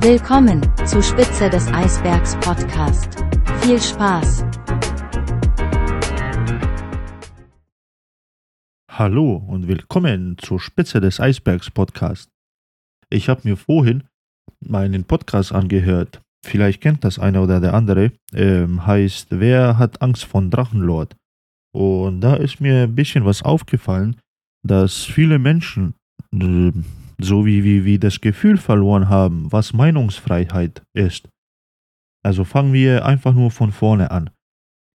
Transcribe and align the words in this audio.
Willkommen 0.00 0.60
zu 0.86 1.02
Spitze 1.02 1.48
des 1.48 1.66
Eisbergs 1.68 2.36
Podcast. 2.40 3.24
Viel 3.62 3.80
Spaß! 3.80 4.44
Hallo 8.90 9.36
und 9.48 9.66
willkommen 9.66 10.36
zur 10.38 10.60
Spitze 10.60 11.00
des 11.00 11.18
Eisbergs 11.18 11.70
Podcast. 11.70 12.28
Ich 13.10 13.28
habe 13.28 13.40
mir 13.44 13.56
vorhin 13.56 14.04
meinen 14.60 15.04
Podcast 15.04 15.52
angehört. 15.52 16.20
Vielleicht 16.44 16.82
kennt 16.82 17.02
das 17.02 17.18
einer 17.18 17.42
oder 17.42 17.60
der 17.60 17.74
andere. 17.74 18.12
Ähm, 18.34 18.86
heißt, 18.86 19.28
wer 19.30 19.78
hat 19.78 20.02
Angst 20.02 20.24
von 20.24 20.50
Drachenlord? 20.50 21.16
Und 21.74 22.20
da 22.20 22.36
ist 22.36 22.60
mir 22.60 22.82
ein 22.82 22.94
bisschen 22.94 23.24
was 23.24 23.42
aufgefallen, 23.42 24.16
dass 24.62 25.04
viele 25.04 25.38
Menschen 25.38 25.94
äh, 26.34 26.72
so 27.18 27.46
wie, 27.46 27.84
wie 27.84 27.98
das 27.98 28.20
Gefühl 28.20 28.56
verloren 28.56 29.08
haben, 29.08 29.50
was 29.50 29.72
Meinungsfreiheit 29.72 30.82
ist. 30.94 31.28
Also 32.24 32.44
fangen 32.44 32.72
wir 32.72 33.06
einfach 33.06 33.34
nur 33.34 33.50
von 33.50 33.72
vorne 33.72 34.10
an. 34.10 34.30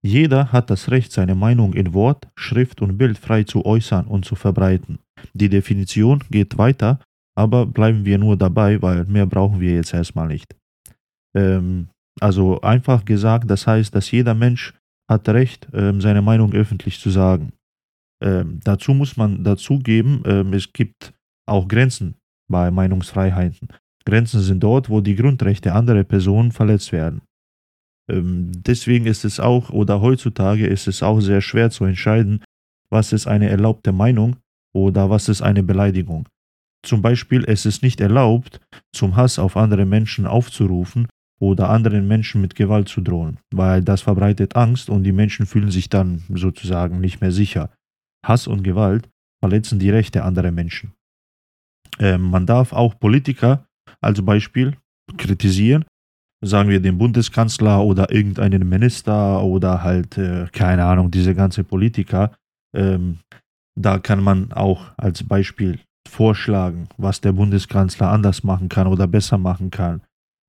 Jeder 0.03 0.51
hat 0.51 0.69
das 0.69 0.89
Recht, 0.89 1.11
seine 1.11 1.35
Meinung 1.35 1.73
in 1.73 1.93
Wort, 1.93 2.27
Schrift 2.35 2.81
und 2.81 2.97
Bild 2.97 3.17
frei 3.17 3.43
zu 3.43 3.65
äußern 3.65 4.07
und 4.07 4.25
zu 4.25 4.35
verbreiten. 4.35 4.99
Die 5.33 5.49
Definition 5.49 6.23
geht 6.31 6.57
weiter, 6.57 6.99
aber 7.37 7.65
bleiben 7.65 8.03
wir 8.03 8.17
nur 8.17 8.35
dabei, 8.35 8.81
weil 8.81 9.05
mehr 9.05 9.27
brauchen 9.27 9.61
wir 9.61 9.75
jetzt 9.75 9.93
erstmal 9.93 10.27
nicht. 10.27 10.55
Ähm, 11.35 11.87
also 12.19 12.61
einfach 12.61 13.05
gesagt, 13.05 13.49
das 13.49 13.67
heißt, 13.67 13.93
dass 13.93 14.11
jeder 14.11 14.33
Mensch 14.33 14.73
hat 15.09 15.29
Recht, 15.29 15.67
ähm, 15.73 16.01
seine 16.01 16.21
Meinung 16.21 16.53
öffentlich 16.53 16.99
zu 16.99 17.09
sagen. 17.09 17.53
Ähm, 18.23 18.59
dazu 18.63 18.93
muss 18.93 19.17
man 19.17 19.43
dazugeben, 19.43 20.23
ähm, 20.25 20.53
es 20.53 20.71
gibt 20.73 21.13
auch 21.51 21.67
Grenzen 21.67 22.15
bei 22.49 22.71
Meinungsfreiheiten. 22.71 23.69
Grenzen 24.05 24.41
sind 24.41 24.61
dort, 24.61 24.89
wo 24.89 25.01
die 25.01 25.15
Grundrechte 25.15 25.73
anderer 25.73 26.03
Personen 26.03 26.51
verletzt 26.51 26.91
werden. 26.91 27.21
Ähm, 28.09 28.51
deswegen 28.55 29.05
ist 29.05 29.25
es 29.25 29.39
auch, 29.39 29.69
oder 29.69 30.01
heutzutage 30.01 30.67
ist 30.67 30.87
es 30.87 31.03
auch 31.03 31.19
sehr 31.19 31.41
schwer 31.41 31.69
zu 31.69 31.85
entscheiden, 31.85 32.43
was 32.89 33.13
ist 33.13 33.27
eine 33.27 33.49
erlaubte 33.49 33.91
Meinung 33.91 34.37
oder 34.73 35.09
was 35.09 35.29
ist 35.29 35.41
eine 35.41 35.63
Beleidigung. 35.63 36.27
Zum 36.83 37.01
Beispiel, 37.01 37.45
es 37.47 37.65
ist 37.65 37.83
nicht 37.83 38.01
erlaubt, 38.01 38.59
zum 38.91 39.15
Hass 39.15 39.37
auf 39.37 39.55
andere 39.55 39.85
Menschen 39.85 40.25
aufzurufen 40.25 41.07
oder 41.39 41.69
anderen 41.69 42.07
Menschen 42.07 42.41
mit 42.41 42.55
Gewalt 42.55 42.89
zu 42.89 43.01
drohen, 43.01 43.37
weil 43.53 43.83
das 43.83 44.01
verbreitet 44.01 44.55
Angst 44.55 44.89
und 44.89 45.03
die 45.03 45.11
Menschen 45.11 45.45
fühlen 45.45 45.71
sich 45.71 45.89
dann 45.89 46.23
sozusagen 46.33 46.99
nicht 46.99 47.21
mehr 47.21 47.31
sicher. 47.31 47.71
Hass 48.25 48.47
und 48.47 48.63
Gewalt 48.63 49.09
verletzen 49.41 49.79
die 49.79 49.89
Rechte 49.89 50.23
anderer 50.23 50.51
Menschen. 50.51 50.93
Ähm, 52.01 52.31
man 52.31 52.45
darf 52.45 52.73
auch 52.73 52.99
Politiker 52.99 53.65
als 54.01 54.25
Beispiel 54.25 54.75
kritisieren, 55.17 55.85
sagen 56.43 56.69
wir 56.69 56.81
den 56.81 56.97
Bundeskanzler 56.97 57.83
oder 57.83 58.11
irgendeinen 58.11 58.67
Minister 58.67 59.43
oder 59.43 59.83
halt, 59.83 60.17
äh, 60.17 60.47
keine 60.51 60.83
Ahnung, 60.85 61.11
diese 61.11 61.35
ganze 61.35 61.63
Politiker. 61.63 62.31
Ähm, 62.75 63.19
da 63.79 63.99
kann 63.99 64.23
man 64.23 64.51
auch 64.51 64.87
als 64.97 65.23
Beispiel 65.23 65.79
vorschlagen, 66.09 66.89
was 66.97 67.21
der 67.21 67.33
Bundeskanzler 67.33 68.09
anders 68.09 68.43
machen 68.43 68.67
kann 68.67 68.87
oder 68.87 69.07
besser 69.07 69.37
machen 69.37 69.69
kann. 69.69 70.01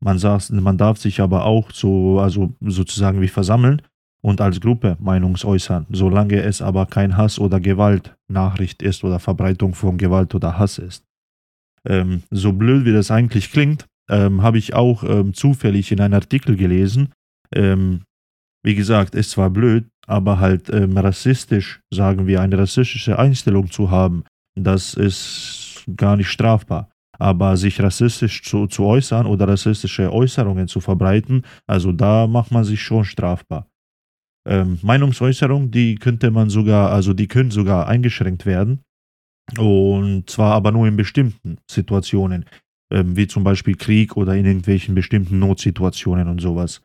Man, 0.03 0.19
sagt, 0.19 0.51
man 0.51 0.79
darf 0.79 0.99
sich 0.99 1.21
aber 1.21 1.45
auch 1.45 1.71
so, 1.71 2.19
also 2.19 2.53
sozusagen 2.61 3.21
wie 3.21 3.29
versammeln 3.29 3.83
und 4.23 4.41
als 4.41 4.61
Gruppe 4.61 4.97
Meinungsäußern, 4.99 5.87
solange 5.91 6.43
es 6.43 6.63
aber 6.63 6.87
kein 6.87 7.17
Hass 7.17 7.39
oder 7.39 7.61
Gewaltnachricht 7.61 8.83
ist 8.83 9.05
oder 9.05 9.19
Verbreitung 9.19 9.75
von 9.75 9.99
Gewalt 9.99 10.35
oder 10.35 10.59
Hass 10.59 10.79
ist. 10.79 11.05
Ähm, 11.89 12.23
so 12.31 12.53
blöd 12.53 12.85
wie 12.85 12.93
das 12.93 13.11
eigentlich 13.11 13.51
klingt, 13.51 13.87
ähm, 14.11 14.43
habe 14.43 14.59
ich 14.59 14.75
auch 14.75 15.05
ähm, 15.05 15.35
zufällig 15.35 15.91
in 15.93 16.01
einem 16.01 16.15
Artikel 16.15 16.57
gelesen. 16.57 17.13
Ähm, 17.55 18.03
wie 18.65 18.75
gesagt, 18.75 19.15
ist 19.15 19.31
zwar 19.31 19.51
blöd, 19.51 19.89
aber 20.07 20.39
halt 20.39 20.71
ähm, 20.71 20.97
rassistisch, 20.97 21.81
sagen 21.93 22.27
wir, 22.27 22.41
eine 22.41 22.59
rassistische 22.59 23.19
Einstellung 23.19 23.71
zu 23.71 23.91
haben, 23.91 24.25
das 24.55 24.95
ist 24.95 25.85
gar 25.97 26.17
nicht 26.17 26.29
strafbar. 26.29 26.91
Aber 27.19 27.57
sich 27.57 27.81
rassistisch 27.81 28.43
zu, 28.43 28.67
zu 28.67 28.85
äußern 28.85 29.27
oder 29.27 29.47
rassistische 29.47 30.13
Äußerungen 30.13 30.67
zu 30.69 30.81
verbreiten, 30.81 31.43
also 31.67 31.93
da 31.93 32.27
macht 32.27 32.51
man 32.51 32.65
sich 32.65 32.81
schon 32.81 33.05
strafbar. 33.05 33.69
Ähm, 34.49 34.79
Meinungsäußerung, 34.83 35.71
die 35.71 35.95
könnte 35.97 36.31
man 36.31 36.51
sogar, 36.51 36.91
also 36.91 37.15
die 37.15 37.29
können 37.29 37.51
sogar 37.51 37.87
eingeschränkt 37.87 38.45
werden. 38.45 38.81
Und 39.59 40.31
zwar 40.31 40.55
aber 40.55 40.73
nur 40.73 40.87
in 40.87 40.97
bestimmten 40.97 41.59
Situationen, 41.71 42.47
ähm, 42.93 43.17
wie 43.17 43.27
zum 43.27 43.45
Beispiel 43.45 43.77
Krieg 43.77 44.17
oder 44.17 44.35
in 44.35 44.47
irgendwelchen 44.47 44.95
bestimmten 44.95 45.39
Notsituationen 45.39 46.29
und 46.29 46.41
sowas. 46.41 46.83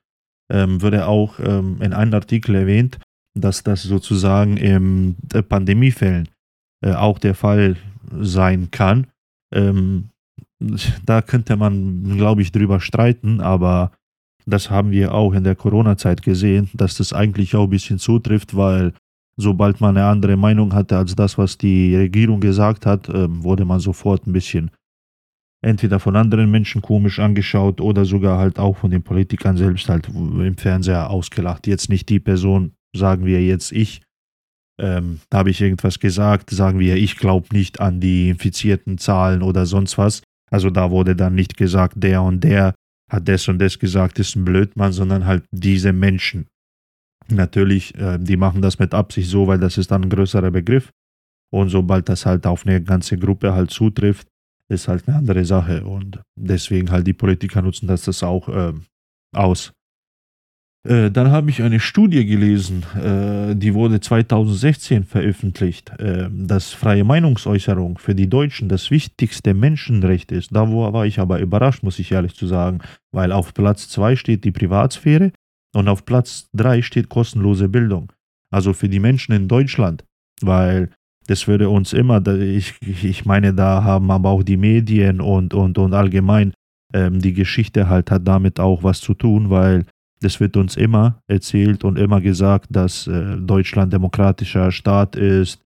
Ähm, 0.51 0.81
wurde 0.81 1.07
auch 1.07 1.39
ähm, 1.39 1.81
in 1.81 1.93
einem 1.93 2.13
Artikel 2.13 2.55
erwähnt, 2.55 2.99
dass 3.35 3.63
das 3.63 3.83
sozusagen 3.83 4.57
in 4.57 5.15
Pandemiefällen 5.49 6.29
äh, 6.83 6.93
auch 6.93 7.19
der 7.19 7.35
Fall 7.35 7.75
sein 8.11 8.71
kann. 8.71 9.07
Ähm, 9.53 10.09
da 11.05 11.21
könnte 11.21 11.55
man, 11.55 12.17
glaube 12.17 12.41
ich, 12.41 12.51
drüber 12.51 12.79
streiten, 12.79 13.41
aber 13.41 13.91
das 14.45 14.69
haben 14.69 14.91
wir 14.91 15.13
auch 15.13 15.33
in 15.33 15.43
der 15.43 15.55
Corona-Zeit 15.55 16.23
gesehen, 16.23 16.69
dass 16.73 16.97
das 16.97 17.13
eigentlich 17.13 17.55
auch 17.55 17.65
ein 17.65 17.69
bisschen 17.69 17.99
zutrifft, 17.99 18.55
weil 18.55 18.93
sobald 19.37 19.79
man 19.79 19.95
eine 19.95 20.07
andere 20.07 20.35
Meinung 20.35 20.73
hatte 20.73 20.97
als 20.97 21.15
das, 21.15 21.37
was 21.37 21.57
die 21.57 21.95
Regierung 21.95 22.39
gesagt 22.39 22.85
hat, 22.85 23.07
ähm, 23.09 23.43
wurde 23.43 23.65
man 23.65 23.79
sofort 23.79 24.27
ein 24.27 24.33
bisschen 24.33 24.71
entweder 25.63 25.99
von 25.99 26.15
anderen 26.15 26.51
Menschen 26.51 26.81
komisch 26.81 27.19
angeschaut 27.19 27.81
oder 27.81 28.05
sogar 28.05 28.37
halt 28.37 28.59
auch 28.59 28.77
von 28.77 28.91
den 28.91 29.03
Politikern 29.03 29.57
selbst 29.57 29.89
halt 29.89 30.07
im 30.09 30.57
Fernseher 30.57 31.09
ausgelacht. 31.09 31.67
Jetzt 31.67 31.89
nicht 31.89 32.09
die 32.09 32.19
Person, 32.19 32.73
sagen 32.95 33.25
wir 33.25 33.43
jetzt 33.43 33.71
ich, 33.71 34.01
ähm, 34.79 35.19
habe 35.33 35.49
ich 35.49 35.61
irgendwas 35.61 35.99
gesagt, 35.99 36.51
sagen 36.51 36.79
wir, 36.79 36.95
ich 36.95 37.17
glaube 37.17 37.47
nicht 37.51 37.81
an 37.81 37.99
die 37.99 38.29
infizierten 38.29 38.97
Zahlen 38.97 39.41
oder 39.41 39.65
sonst 39.65 39.97
was. 39.97 40.21
Also 40.51 40.69
da 40.69 40.91
wurde 40.91 41.15
dann 41.15 41.35
nicht 41.35 41.57
gesagt, 41.57 41.95
der 41.97 42.21
und 42.21 42.43
der 42.43 42.73
hat 43.09 43.27
das 43.27 43.47
und 43.47 43.59
das 43.59 43.79
gesagt, 43.79 44.19
ist 44.19 44.35
ein 44.35 44.45
Blödmann, 44.45 44.91
sondern 44.91 45.25
halt 45.25 45.45
diese 45.51 45.93
Menschen. 45.93 46.47
Natürlich, 47.29 47.95
äh, 47.95 48.17
die 48.19 48.37
machen 48.37 48.61
das 48.61 48.79
mit 48.79 48.93
Absicht 48.93 49.29
so, 49.29 49.47
weil 49.47 49.59
das 49.59 49.77
ist 49.77 49.91
dann 49.91 50.03
ein 50.03 50.09
größerer 50.09 50.51
Begriff. 50.51 50.91
Und 51.51 51.69
sobald 51.69 52.09
das 52.09 52.25
halt 52.25 52.45
auf 52.45 52.65
eine 52.65 52.81
ganze 52.81 53.17
Gruppe 53.17 53.53
halt 53.53 53.71
zutrifft, 53.71 54.27
ist 54.69 54.87
halt 54.87 55.07
eine 55.07 55.17
andere 55.17 55.45
Sache. 55.45 55.85
Und 55.85 56.21
deswegen 56.35 56.91
halt 56.91 57.07
die 57.07 57.13
Politiker 57.13 57.61
nutzen 57.61 57.87
das, 57.87 58.03
das 58.03 58.23
auch 58.23 58.49
äh, 58.49 58.73
aus. 59.33 59.71
Äh, 60.87 61.11
dann 61.11 61.31
habe 61.31 61.49
ich 61.49 61.61
eine 61.61 61.79
Studie 61.79 62.25
gelesen, 62.25 62.83
äh, 62.95 63.55
die 63.55 63.73
wurde 63.73 63.99
2016 63.99 65.03
veröffentlicht, 65.03 65.89
äh, 65.99 66.29
dass 66.31 66.71
freie 66.71 67.03
Meinungsäußerung 67.03 67.97
für 67.97 68.15
die 68.15 68.29
Deutschen 68.29 68.69
das 68.69 68.89
wichtigste 68.89 69.53
Menschenrecht 69.53 70.31
ist. 70.31 70.55
Da 70.55 70.69
war 70.71 71.05
ich 71.05 71.19
aber 71.19 71.39
überrascht, 71.39 71.83
muss 71.83 71.99
ich 71.99 72.11
ehrlich 72.11 72.35
zu 72.35 72.47
sagen, 72.47 72.79
weil 73.11 73.31
auf 73.31 73.53
Platz 73.53 73.89
2 73.89 74.15
steht 74.15 74.45
die 74.45 74.51
Privatsphäre 74.51 75.31
und 75.75 75.87
auf 75.87 76.05
Platz 76.05 76.49
3 76.53 76.81
steht 76.81 77.09
kostenlose 77.09 77.69
Bildung. 77.69 78.11
Also 78.51 78.73
für 78.73 78.89
die 78.89 78.99
Menschen 78.99 79.33
in 79.33 79.47
Deutschland, 79.47 80.03
weil 80.41 80.91
das 81.27 81.47
würde 81.47 81.69
uns 81.69 81.91
immer, 81.93 82.25
ich, 82.27 82.75
ich 82.81 83.25
meine, 83.25 83.53
da 83.53 83.83
haben 83.83 84.09
aber 84.11 84.29
auch 84.29 84.43
die 84.43 84.57
Medien 84.57 85.19
und, 85.19 85.53
und, 85.53 85.77
und 85.77 85.93
allgemein 85.93 86.53
ähm, 86.93 87.19
die 87.19 87.33
Geschichte 87.33 87.89
halt 87.89 88.09
hat 88.11 88.27
damit 88.27 88.59
auch 88.59 88.83
was 88.83 89.01
zu 89.01 89.13
tun, 89.13 89.49
weil 89.49 89.85
das 90.21 90.39
wird 90.39 90.57
uns 90.57 90.77
immer 90.77 91.21
erzählt 91.27 91.83
und 91.83 91.97
immer 91.97 92.21
gesagt, 92.21 92.67
dass 92.69 93.07
äh, 93.07 93.37
Deutschland 93.37 93.93
demokratischer 93.93 94.71
Staat 94.71 95.15
ist, 95.15 95.61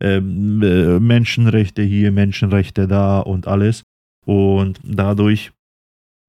ähm, 0.00 0.62
äh, 0.62 1.00
Menschenrechte 1.00 1.82
hier, 1.82 2.12
Menschenrechte 2.12 2.86
da 2.86 3.20
und 3.20 3.48
alles. 3.48 3.82
Und 4.24 4.80
dadurch, 4.84 5.52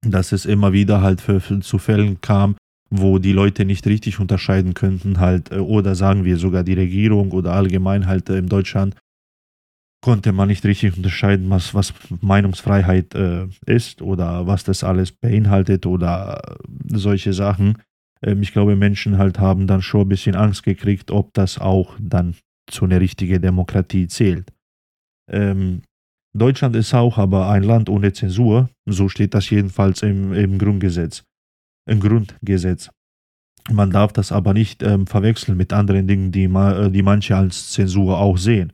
dass 0.02 0.32
es 0.32 0.46
immer 0.46 0.72
wieder 0.72 1.02
halt 1.02 1.20
für, 1.20 1.40
für, 1.40 1.60
zu 1.60 1.78
Fällen 1.78 2.20
kam, 2.20 2.56
wo 2.90 3.18
die 3.18 3.32
Leute 3.32 3.64
nicht 3.64 3.86
richtig 3.86 4.18
unterscheiden 4.18 4.74
könnten, 4.74 5.20
halt, 5.20 5.52
äh, 5.52 5.58
oder 5.58 5.94
sagen 5.94 6.24
wir 6.24 6.36
sogar 6.36 6.64
die 6.64 6.74
Regierung 6.74 7.32
oder 7.32 7.52
allgemein 7.52 8.06
halt 8.06 8.28
äh, 8.30 8.38
in 8.38 8.48
Deutschland, 8.48 8.94
konnte 10.00 10.32
man 10.32 10.48
nicht 10.48 10.64
richtig 10.64 10.96
unterscheiden, 10.96 11.50
was, 11.50 11.74
was 11.74 11.92
Meinungsfreiheit 12.20 13.14
äh, 13.14 13.46
ist 13.66 14.00
oder 14.00 14.46
was 14.46 14.64
das 14.64 14.84
alles 14.84 15.12
beinhaltet 15.12 15.86
oder 15.86 16.56
solche 16.86 17.32
Sachen. 17.32 17.78
Ähm, 18.22 18.42
ich 18.42 18.52
glaube, 18.52 18.76
Menschen 18.76 19.18
halt 19.18 19.38
haben 19.38 19.66
dann 19.66 19.82
schon 19.82 20.02
ein 20.02 20.08
bisschen 20.08 20.36
Angst 20.36 20.62
gekriegt, 20.62 21.10
ob 21.10 21.34
das 21.34 21.58
auch 21.58 21.96
dann 22.00 22.34
zu 22.70 22.84
einer 22.84 23.00
richtigen 23.00 23.42
Demokratie 23.42 24.06
zählt. 24.06 24.52
Ähm, 25.30 25.82
Deutschland 26.36 26.76
ist 26.76 26.94
auch 26.94 27.18
aber 27.18 27.50
ein 27.50 27.62
Land 27.62 27.88
ohne 27.88 28.12
Zensur, 28.12 28.70
so 28.86 29.08
steht 29.08 29.34
das 29.34 29.50
jedenfalls 29.50 30.02
im, 30.02 30.32
im 30.32 30.58
Grundgesetz. 30.58 31.24
Grundgesetz. 32.00 32.90
Man 33.70 33.90
darf 33.90 34.12
das 34.12 34.32
aber 34.32 34.54
nicht 34.54 34.82
ähm, 34.82 35.06
verwechseln 35.06 35.56
mit 35.56 35.72
anderen 35.72 36.06
Dingen, 36.06 36.32
die, 36.32 36.48
ma, 36.48 36.88
die 36.88 37.02
manche 37.02 37.36
als 37.36 37.70
Zensur 37.72 38.18
auch 38.18 38.38
sehen. 38.38 38.72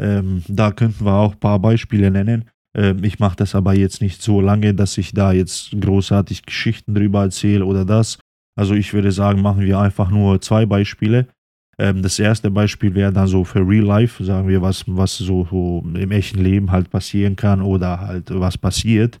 Ähm, 0.00 0.42
da 0.48 0.72
könnten 0.72 1.04
wir 1.04 1.12
auch 1.12 1.34
ein 1.34 1.40
paar 1.40 1.60
Beispiele 1.60 2.10
nennen. 2.10 2.50
Ähm, 2.76 3.04
ich 3.04 3.20
mache 3.20 3.36
das 3.36 3.54
aber 3.54 3.74
jetzt 3.74 4.00
nicht 4.00 4.22
so 4.22 4.40
lange, 4.40 4.74
dass 4.74 4.98
ich 4.98 5.12
da 5.12 5.32
jetzt 5.32 5.70
großartig 5.80 6.44
Geschichten 6.46 6.94
drüber 6.94 7.22
erzähle 7.22 7.64
oder 7.64 7.84
das. 7.84 8.18
Also 8.56 8.74
ich 8.74 8.92
würde 8.92 9.12
sagen, 9.12 9.42
machen 9.42 9.62
wir 9.62 9.78
einfach 9.78 10.10
nur 10.10 10.40
zwei 10.40 10.66
Beispiele. 10.66 11.28
Ähm, 11.78 12.02
das 12.02 12.18
erste 12.18 12.50
Beispiel 12.50 12.94
wäre 12.94 13.12
dann 13.12 13.26
so 13.26 13.44
für 13.44 13.66
Real 13.66 13.84
Life, 13.84 14.24
sagen 14.24 14.48
wir, 14.48 14.62
was, 14.62 14.84
was 14.86 15.18
so, 15.18 15.46
so 15.50 15.84
im 15.94 16.10
echten 16.10 16.42
Leben 16.42 16.70
halt 16.70 16.90
passieren 16.90 17.36
kann 17.36 17.62
oder 17.62 18.00
halt 18.00 18.30
was 18.30 18.58
passiert. 18.58 19.18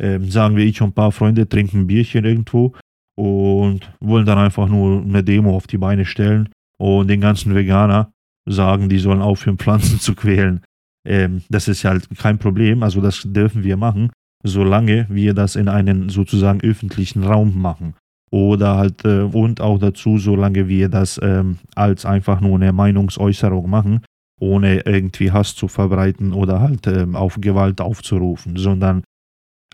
Ähm, 0.00 0.30
sagen 0.30 0.56
wir, 0.56 0.64
ich 0.64 0.80
und 0.80 0.90
ein 0.90 0.94
paar 0.94 1.12
Freunde 1.12 1.48
trinken 1.48 1.80
ein 1.80 1.86
Bierchen 1.86 2.24
irgendwo 2.24 2.74
und 3.16 3.92
wollen 4.00 4.26
dann 4.26 4.38
einfach 4.38 4.68
nur 4.68 5.02
eine 5.02 5.22
Demo 5.22 5.54
auf 5.54 5.66
die 5.66 5.78
Beine 5.78 6.04
stellen 6.04 6.48
und 6.78 7.08
den 7.08 7.20
ganzen 7.20 7.54
Veganer 7.54 8.12
sagen, 8.46 8.88
die 8.88 8.98
sollen 8.98 9.22
aufhören, 9.22 9.58
Pflanzen 9.58 10.00
zu 10.00 10.14
quälen. 10.14 10.62
Ähm, 11.06 11.42
das 11.48 11.68
ist 11.68 11.84
halt 11.84 12.08
kein 12.18 12.38
Problem, 12.38 12.82
also 12.82 13.00
das 13.00 13.22
dürfen 13.24 13.64
wir 13.64 13.76
machen, 13.76 14.10
solange 14.44 15.06
wir 15.08 15.34
das 15.34 15.56
in 15.56 15.68
einen 15.68 16.08
sozusagen 16.08 16.60
öffentlichen 16.60 17.24
Raum 17.24 17.60
machen. 17.60 17.94
Oder 18.30 18.76
halt, 18.76 19.04
äh, 19.04 19.22
und 19.22 19.60
auch 19.60 19.78
dazu, 19.78 20.16
solange 20.16 20.66
wir 20.68 20.88
das 20.88 21.20
ähm, 21.22 21.58
als 21.74 22.06
einfach 22.06 22.40
nur 22.40 22.54
eine 22.54 22.72
Meinungsäußerung 22.72 23.68
machen, 23.68 24.00
ohne 24.40 24.80
irgendwie 24.86 25.30
Hass 25.30 25.54
zu 25.54 25.68
verbreiten 25.68 26.32
oder 26.32 26.60
halt 26.60 26.86
ähm, 26.86 27.14
auf 27.14 27.38
Gewalt 27.40 27.80
aufzurufen, 27.80 28.56
sondern 28.56 29.04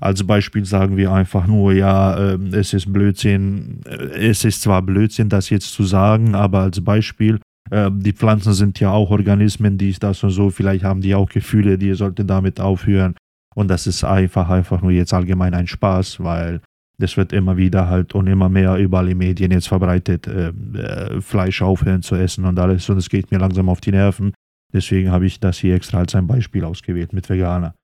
als 0.00 0.25
Beispiel 0.25 0.65
sagen 0.65 0.97
wir 0.97 1.12
einfach 1.12 1.47
nur, 1.47 1.73
ja, 1.73 2.17
äh, 2.17 2.39
es 2.53 2.73
ist 2.73 2.93
Blödsinn, 2.93 3.81
äh, 3.87 4.29
es 4.29 4.45
ist 4.45 4.62
zwar 4.62 4.83
Blödsinn, 4.83 5.29
das 5.29 5.50
jetzt 5.50 5.73
zu 5.73 5.85
sagen, 5.85 6.35
aber 6.35 6.61
als 6.61 6.83
Beispiel, 6.83 7.41
äh, 7.71 7.91
die 7.93 8.12
Pflanzen 8.12 8.53
sind 8.53 8.79
ja 8.81 8.91
auch 8.91 9.11
Organismen, 9.11 9.79
dies, 9.79 9.99
das 9.99 10.23
und 10.23 10.31
so, 10.31 10.50
vielleicht 10.50 10.85
haben 10.85 11.00
die 11.00 11.15
auch 11.15 11.29
Gefühle, 11.29 11.79
die 11.79 11.95
sollte 11.95 12.25
damit 12.25 12.61
aufhören. 12.61 13.15
Und 13.55 13.69
das 13.69 13.87
ist 13.87 14.05
einfach, 14.05 14.49
einfach 14.50 14.83
nur 14.83 14.93
jetzt 14.93 15.12
allgemein 15.12 15.55
ein 15.55 15.67
Spaß, 15.67 16.23
weil 16.23 16.61
das 16.99 17.17
wird 17.17 17.33
immer 17.33 17.56
wieder 17.56 17.89
halt 17.89 18.15
und 18.15 18.27
immer 18.27 18.49
mehr 18.49 18.77
überall 18.77 19.09
in 19.09 19.19
Medien 19.19 19.51
jetzt 19.53 19.69
verbreitet, 19.69 20.27
äh, 20.27 20.49
äh, 20.49 21.21
Fleisch 21.21 21.62
aufhören 21.62 22.03
zu 22.03 22.15
essen 22.15 22.44
und 22.44 22.59
alles. 22.59 22.89
Und 22.89 22.99
es 22.99 23.09
geht 23.09 23.31
mir 23.31 23.39
langsam 23.39 23.69
auf 23.69 23.81
die 23.81 23.93
Nerven. 23.93 24.33
Deswegen 24.73 25.11
habe 25.11 25.27
ich 25.27 25.41
das 25.41 25.59
hier 25.59 25.75
extra 25.75 25.99
als 25.99 26.15
ein 26.15 26.27
Beispiel 26.27 26.65
ausgewählt 26.65 27.12
mit 27.12 27.29
Veganer. 27.29 27.75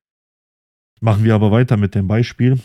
Machen 1.01 1.23
wir 1.23 1.35
aber 1.35 1.51
weiter 1.51 1.77
mit 1.77 1.95
dem 1.95 2.07
Beispiel. 2.07 2.59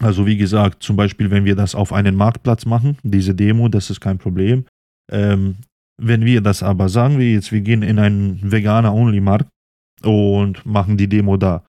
Also 0.00 0.26
wie 0.26 0.36
gesagt, 0.36 0.82
zum 0.82 0.96
Beispiel, 0.96 1.30
wenn 1.30 1.44
wir 1.44 1.56
das 1.56 1.74
auf 1.74 1.92
einen 1.92 2.16
Marktplatz 2.16 2.66
machen, 2.66 2.98
diese 3.02 3.34
Demo, 3.34 3.68
das 3.68 3.90
ist 3.90 4.00
kein 4.00 4.18
Problem. 4.18 4.64
Ähm, 5.10 5.56
wenn 5.98 6.24
wir 6.24 6.40
das 6.40 6.62
aber 6.62 6.88
sagen, 6.88 7.18
wir 7.18 7.32
jetzt, 7.32 7.52
wir 7.52 7.60
gehen 7.60 7.82
in 7.82 7.98
einen 7.98 8.40
Veganer-Only-Markt 8.50 9.48
und 10.02 10.64
machen 10.66 10.96
die 10.96 11.08
Demo 11.08 11.36
da. 11.36 11.64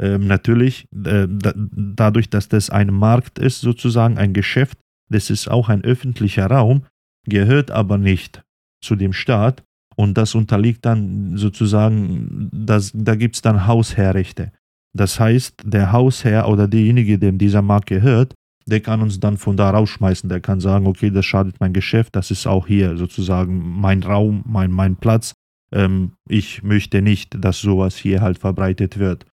Ähm, 0.00 0.26
natürlich, 0.26 0.86
äh, 0.92 1.26
da, 1.28 1.52
dadurch, 1.54 2.30
dass 2.30 2.48
das 2.48 2.70
ein 2.70 2.92
Markt 2.92 3.38
ist, 3.38 3.60
sozusagen 3.60 4.18
ein 4.18 4.32
Geschäft, 4.32 4.78
das 5.10 5.30
ist 5.30 5.48
auch 5.48 5.68
ein 5.68 5.84
öffentlicher 5.84 6.46
Raum, 6.46 6.84
gehört 7.26 7.70
aber 7.70 7.98
nicht 7.98 8.42
zu 8.82 8.96
dem 8.96 9.12
Staat 9.12 9.62
und 9.96 10.14
das 10.14 10.34
unterliegt 10.34 10.84
dann 10.84 11.36
sozusagen, 11.36 12.48
das, 12.52 12.92
da 12.94 13.14
gibt 13.16 13.36
es 13.36 13.42
dann 13.42 13.66
Hausherrechte. 13.66 14.52
Das 14.96 15.20
heißt, 15.20 15.62
der 15.64 15.92
Hausherr 15.92 16.48
oder 16.48 16.66
derjenige, 16.66 17.18
dem 17.18 17.38
dieser 17.38 17.62
Markt 17.62 17.86
gehört, 17.86 18.34
der 18.66 18.80
kann 18.80 19.00
uns 19.00 19.18
dann 19.18 19.38
von 19.38 19.56
da 19.56 19.70
rausschmeißen. 19.70 20.28
Der 20.28 20.40
kann 20.40 20.60
sagen, 20.60 20.86
okay, 20.86 21.10
das 21.10 21.24
schadet 21.24 21.58
mein 21.60 21.72
Geschäft, 21.72 22.14
das 22.16 22.30
ist 22.30 22.46
auch 22.46 22.66
hier 22.66 22.96
sozusagen 22.96 23.80
mein 23.80 24.02
Raum, 24.02 24.44
mein, 24.46 24.70
mein 24.70 24.96
Platz. 24.96 25.32
Ähm, 25.72 26.12
ich 26.28 26.62
möchte 26.62 27.02
nicht, 27.02 27.42
dass 27.42 27.60
sowas 27.60 27.96
hier 27.96 28.20
halt 28.20 28.38
verbreitet 28.38 28.98
wird. 28.98 29.26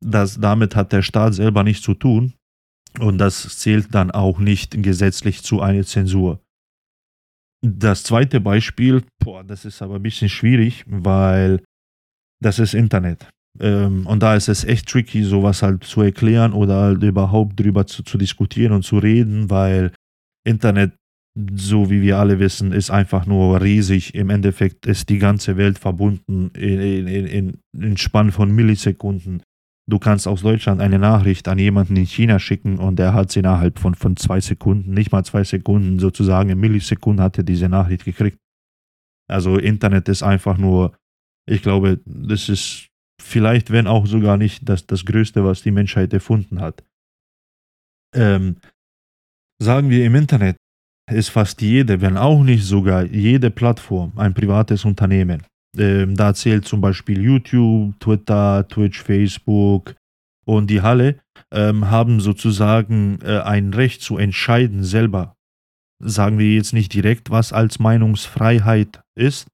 Das, 0.00 0.38
damit 0.40 0.76
hat 0.76 0.92
der 0.92 1.02
Staat 1.02 1.34
selber 1.34 1.62
nichts 1.62 1.82
zu 1.82 1.94
tun 1.94 2.34
und 2.98 3.18
das 3.18 3.58
zählt 3.58 3.94
dann 3.94 4.10
auch 4.10 4.38
nicht 4.38 4.82
gesetzlich 4.82 5.42
zu 5.42 5.60
einer 5.60 5.84
Zensur. 5.84 6.40
Das 7.62 8.02
zweite 8.02 8.40
Beispiel, 8.40 9.04
boah, 9.18 9.42
das 9.42 9.64
ist 9.64 9.80
aber 9.80 9.96
ein 9.96 10.02
bisschen 10.02 10.28
schwierig, 10.28 10.84
weil 10.86 11.64
das 12.42 12.58
ist 12.58 12.74
Internet. 12.74 13.26
Ähm, 13.60 14.06
und 14.06 14.22
da 14.22 14.34
ist 14.34 14.48
es 14.48 14.64
echt 14.64 14.88
tricky, 14.88 15.22
sowas 15.22 15.62
halt 15.62 15.84
zu 15.84 16.02
erklären 16.02 16.52
oder 16.52 16.76
halt 16.76 17.02
überhaupt 17.02 17.58
drüber 17.58 17.86
zu, 17.86 18.02
zu 18.02 18.18
diskutieren 18.18 18.72
und 18.72 18.82
zu 18.82 18.98
reden, 18.98 19.50
weil 19.50 19.92
Internet, 20.46 20.92
so 21.54 21.90
wie 21.90 22.02
wir 22.02 22.18
alle 22.18 22.38
wissen, 22.38 22.72
ist 22.72 22.90
einfach 22.90 23.26
nur 23.26 23.60
riesig. 23.60 24.14
Im 24.14 24.30
Endeffekt 24.30 24.86
ist 24.86 25.08
die 25.08 25.18
ganze 25.18 25.56
Welt 25.56 25.78
verbunden 25.78 26.50
in, 26.54 26.80
in, 26.80 27.26
in, 27.26 27.58
in 27.76 27.96
Spann 27.96 28.32
von 28.32 28.54
Millisekunden. 28.54 29.42
Du 29.86 29.98
kannst 29.98 30.26
aus 30.26 30.42
Deutschland 30.42 30.80
eine 30.80 30.98
Nachricht 30.98 31.46
an 31.46 31.58
jemanden 31.58 31.96
in 31.96 32.06
China 32.06 32.38
schicken 32.38 32.78
und 32.78 32.98
der 32.98 33.12
hat 33.12 33.30
sie 33.30 33.40
innerhalb 33.40 33.78
von, 33.78 33.94
von 33.94 34.16
zwei 34.16 34.40
Sekunden, 34.40 34.94
nicht 34.94 35.12
mal 35.12 35.24
zwei 35.24 35.44
Sekunden, 35.44 35.98
sozusagen 35.98 36.48
in 36.50 36.58
Millisekunden 36.58 37.22
hat 37.22 37.36
er 37.36 37.44
diese 37.44 37.68
Nachricht 37.68 38.04
gekriegt. 38.04 38.38
Also 39.28 39.58
Internet 39.58 40.08
ist 40.08 40.22
einfach 40.22 40.56
nur, 40.56 40.96
ich 41.46 41.62
glaube, 41.62 42.00
das 42.06 42.48
ist 42.48 42.88
vielleicht, 43.20 43.70
wenn 43.70 43.86
auch 43.86 44.06
sogar 44.06 44.36
nicht 44.36 44.68
das, 44.68 44.86
das 44.86 45.04
Größte, 45.04 45.44
was 45.44 45.62
die 45.62 45.70
Menschheit 45.70 46.12
erfunden 46.12 46.60
hat. 46.60 46.84
Ähm, 48.14 48.56
sagen 49.58 49.90
wir 49.90 50.04
im 50.04 50.14
Internet 50.14 50.56
ist 51.10 51.28
fast 51.28 51.60
jede, 51.60 52.00
wenn 52.00 52.16
auch 52.16 52.42
nicht 52.42 52.64
sogar 52.64 53.04
jede 53.04 53.50
Plattform 53.50 54.12
ein 54.16 54.32
privates 54.32 54.84
Unternehmen. 54.84 55.42
Ähm, 55.76 56.16
da 56.16 56.32
zählt 56.34 56.64
zum 56.66 56.80
Beispiel 56.80 57.20
YouTube, 57.20 57.98
Twitter, 58.00 58.66
Twitch, 58.68 59.02
Facebook 59.02 59.94
und 60.46 60.68
die 60.68 60.82
Halle 60.82 61.20
ähm, 61.52 61.90
haben 61.90 62.20
sozusagen 62.20 63.18
äh, 63.22 63.40
ein 63.40 63.74
Recht 63.74 64.02
zu 64.02 64.16
entscheiden 64.16 64.84
selber. 64.84 65.34
Sagen 66.02 66.38
wir 66.38 66.54
jetzt 66.54 66.72
nicht 66.72 66.92
direkt, 66.92 67.30
was 67.30 67.52
als 67.52 67.78
Meinungsfreiheit 67.78 69.02
ist 69.14 69.48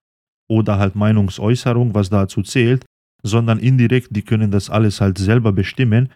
oder 0.49 0.79
halt 0.79 0.95
Meinungsäußerung, 0.95 1.95
was 1.95 2.11
dazu 2.11 2.43
zählt, 2.43 2.85
sondern 3.23 3.59
indirekt, 3.59 4.09
die 4.11 4.23
können 4.23 4.51
das 4.51 4.71
alles 4.71 5.01
halt 5.01 5.19
selber 5.19 5.53
bestimmen 5.53 6.09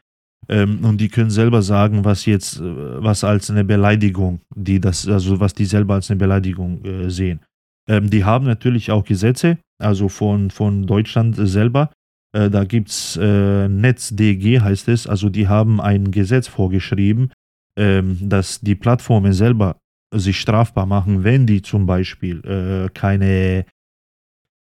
ähm, 0.49 0.85
und 0.85 1.01
die 1.01 1.09
können 1.09 1.31
selber 1.31 1.63
sagen, 1.63 2.05
was 2.05 2.27
jetzt, 2.27 2.61
äh, 2.61 3.03
was 3.03 3.25
als 3.25 3.51
eine 3.51 3.65
Beleidigung, 3.65 4.41
die 4.55 4.81
das, 4.81 5.09
also 5.09 5.41
was 5.41 5.55
die 5.55 5.65
selber 5.65 5.95
als 5.95 6.11
eine 6.11 6.19
Beleidigung 6.19 6.85
äh, 6.85 7.11
sehen. 7.11 7.41
Ähm, 7.89 8.11
die 8.11 8.25
haben 8.25 8.47
natürlich 8.47 8.91
auch 8.91 9.05
Gesetze, 9.05 9.59
also 9.79 10.09
von, 10.09 10.51
von 10.51 10.87
Deutschland 10.87 11.37
selber. 11.37 11.91
Äh, 12.33 12.51
da 12.51 12.65
gibt 12.65 12.89
es 12.89 13.19
äh, 13.21 13.69
NetzDG, 13.69 14.61
heißt 14.61 14.89
es, 14.89 15.07
also 15.07 15.29
die 15.29 15.49
haben 15.49 15.81
ein 15.81 16.11
Gesetz 16.11 16.49
vorgeschrieben, 16.49 17.31
ähm, 17.79 18.19
dass 18.21 18.61
die 18.61 18.75
Plattformen 18.75 19.33
selber 19.33 19.77
sich 20.15 20.41
strafbar 20.41 20.87
machen, 20.87 21.25
wenn 21.25 21.47
die 21.47 21.63
zum 21.63 21.87
Beispiel 21.87 22.41
äh, 22.45 22.89
keine 22.93 23.65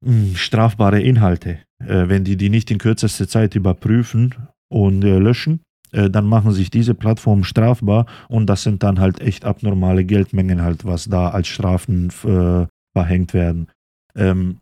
hm, 0.05 0.35
strafbare 0.35 1.01
Inhalte. 1.01 1.61
Äh, 1.87 2.09
wenn 2.09 2.25
die 2.25 2.37
die 2.37 2.51
nicht 2.51 2.71
in 2.71 2.79
kürzester 2.79 3.29
Zeit 3.29 3.55
überprüfen 3.55 4.35
und 4.69 5.05
äh, 5.05 5.19
löschen, 5.19 5.61
äh, 5.93 6.11
dann 6.11 6.27
machen 6.27 6.53
sich 6.53 6.71
diese 6.71 6.95
Plattformen 6.95 7.45
strafbar 7.45 8.07
und 8.29 8.47
das 8.47 8.63
sind 8.63 8.83
dann 8.83 8.99
halt 8.99 9.21
echt 9.21 9.45
abnormale 9.45 10.05
Geldmengen 10.05 10.63
halt, 10.63 10.85
was 10.85 11.05
da 11.05 11.29
als 11.29 11.49
Strafen 11.49 12.11
äh, 12.25 12.67
verhängt 12.93 13.35
werden. 13.35 13.69
Ähm, 14.15 14.59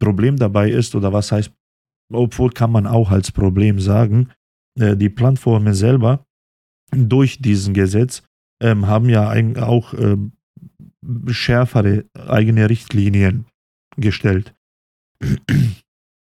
Problem 0.00 0.36
dabei 0.36 0.70
ist, 0.70 0.94
oder 0.94 1.12
was 1.12 1.32
heißt, 1.32 1.52
obwohl 2.12 2.50
kann 2.50 2.70
man 2.70 2.86
auch 2.86 3.10
als 3.10 3.32
Problem 3.32 3.80
sagen, 3.80 4.30
äh, 4.78 4.96
die 4.96 5.08
Plattformen 5.08 5.74
selber 5.74 6.24
durch 6.90 7.38
diesen 7.38 7.74
Gesetz 7.74 8.22
ähm, 8.62 8.86
haben 8.86 9.08
ja 9.08 9.32
auch 9.62 9.94
ähm, 9.94 10.32
schärfere 11.28 12.04
eigene 12.14 12.68
Richtlinien 12.68 13.46
gestellt. 13.96 14.54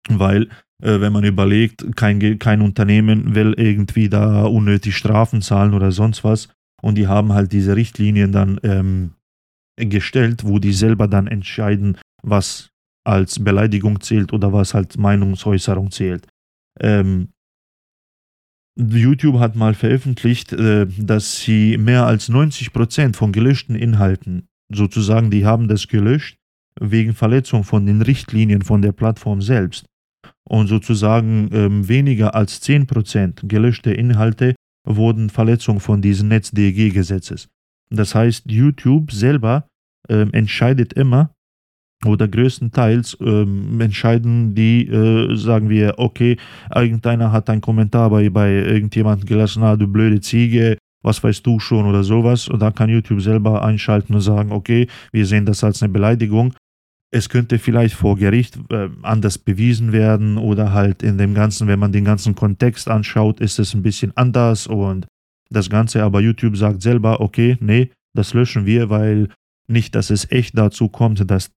Weil, 0.08 0.48
äh, 0.82 1.00
wenn 1.00 1.12
man 1.12 1.24
überlegt, 1.24 1.96
kein, 1.96 2.38
kein 2.38 2.60
Unternehmen 2.62 3.34
will 3.34 3.54
irgendwie 3.56 4.08
da 4.08 4.44
unnötig 4.44 4.96
Strafen 4.96 5.42
zahlen 5.42 5.74
oder 5.74 5.92
sonst 5.92 6.24
was. 6.24 6.48
Und 6.80 6.94
die 6.96 7.08
haben 7.08 7.32
halt 7.32 7.52
diese 7.52 7.74
Richtlinien 7.74 8.32
dann 8.32 8.60
ähm, 8.62 9.14
gestellt, 9.76 10.44
wo 10.44 10.58
die 10.58 10.72
selber 10.72 11.08
dann 11.08 11.26
entscheiden, 11.26 11.98
was 12.22 12.70
als 13.04 13.42
Beleidigung 13.42 14.00
zählt 14.00 14.32
oder 14.32 14.52
was 14.52 14.74
als 14.74 14.96
Meinungsäußerung 14.96 15.90
zählt. 15.90 16.26
Ähm, 16.80 17.28
YouTube 18.78 19.38
hat 19.38 19.56
mal 19.56 19.74
veröffentlicht, 19.74 20.52
äh, 20.52 20.86
dass 20.86 21.40
sie 21.40 21.78
mehr 21.78 22.06
als 22.06 22.30
90% 22.30 23.16
von 23.16 23.32
gelöschten 23.32 23.74
Inhalten, 23.74 24.46
sozusagen, 24.72 25.30
die 25.30 25.44
haben 25.44 25.68
das 25.68 25.88
gelöscht, 25.88 26.36
wegen 26.80 27.14
Verletzung 27.14 27.64
von 27.64 27.86
den 27.86 28.02
Richtlinien 28.02 28.62
von 28.62 28.82
der 28.82 28.92
Plattform 28.92 29.42
selbst. 29.42 29.86
Und 30.48 30.66
sozusagen 30.66 31.50
ähm, 31.52 31.88
weniger 31.88 32.34
als 32.34 32.62
10% 32.62 33.46
gelöschte 33.46 33.92
Inhalte 33.92 34.54
wurden 34.84 35.30
Verletzung 35.30 35.80
von 35.80 36.00
diesem 36.00 36.28
NetzDG-Gesetzes. 36.28 37.48
Das 37.90 38.14
heißt, 38.14 38.50
YouTube 38.50 39.12
selber 39.12 39.66
ähm, 40.08 40.32
entscheidet 40.32 40.94
immer, 40.94 41.30
oder 42.04 42.28
größtenteils 42.28 43.16
ähm, 43.20 43.80
entscheiden 43.80 44.54
die, 44.54 44.86
äh, 44.86 45.34
sagen 45.36 45.68
wir, 45.68 45.94
okay, 45.96 46.36
irgendeiner 46.74 47.32
hat 47.32 47.50
einen 47.50 47.60
Kommentar 47.60 48.10
bei, 48.10 48.30
bei 48.30 48.52
irgendjemandem 48.52 49.26
gelassen, 49.26 49.64
ah, 49.64 49.76
du 49.76 49.88
blöde 49.88 50.20
Ziege, 50.20 50.78
was 51.02 51.22
weißt 51.22 51.44
du 51.44 51.58
schon 51.58 51.86
oder 51.86 52.04
sowas. 52.04 52.48
Und 52.48 52.60
dann 52.60 52.74
kann 52.74 52.88
YouTube 52.88 53.20
selber 53.20 53.64
einschalten 53.64 54.14
und 54.14 54.20
sagen, 54.20 54.52
okay, 54.52 54.86
wir 55.12 55.26
sehen 55.26 55.44
das 55.44 55.64
als 55.64 55.82
eine 55.82 55.92
Beleidigung. 55.92 56.54
Es 57.10 57.28
könnte 57.28 57.58
vielleicht 57.58 57.94
vor 57.94 58.16
Gericht 58.16 58.58
äh, 58.70 58.90
anders 59.02 59.38
bewiesen 59.38 59.92
werden 59.92 60.36
oder 60.36 60.72
halt 60.72 61.02
in 61.02 61.16
dem 61.16 61.34
Ganzen, 61.34 61.66
wenn 61.66 61.78
man 61.78 61.92
den 61.92 62.04
ganzen 62.04 62.34
Kontext 62.34 62.88
anschaut, 62.88 63.40
ist 63.40 63.58
es 63.58 63.74
ein 63.74 63.82
bisschen 63.82 64.14
anders 64.16 64.66
und 64.66 65.06
das 65.50 65.70
Ganze, 65.70 66.02
aber 66.02 66.20
YouTube 66.20 66.56
sagt 66.56 66.82
selber, 66.82 67.20
okay, 67.20 67.56
nee, 67.60 67.90
das 68.14 68.34
löschen 68.34 68.66
wir, 68.66 68.90
weil 68.90 69.28
nicht, 69.66 69.94
dass 69.94 70.10
es 70.10 70.30
echt 70.30 70.56
dazu 70.58 70.88
kommt, 70.88 71.30
dass 71.30 71.50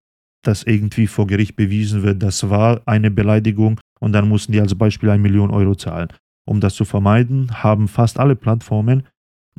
das 0.44 0.64
irgendwie 0.64 1.08
vor 1.08 1.28
Gericht 1.28 1.56
bewiesen 1.56 2.04
wird, 2.04 2.24
das 2.24 2.50
war 2.50 2.82
eine 2.86 3.12
Beleidigung 3.12 3.80
und 4.00 4.14
dann 4.14 4.30
mussten 4.30 4.54
die 4.54 4.62
als 4.62 4.76
Beispiel 4.76 5.10
eine 5.10 5.22
Million 5.22 5.52
Euro 5.52 5.76
zahlen. 5.76 6.10
Um 6.46 6.60
das 6.60 6.76
zu 6.76 6.86
vermeiden, 6.86 7.52
haben 7.64 7.88
fast 7.88 8.20
alle 8.20 8.36
Plattformen 8.36 9.04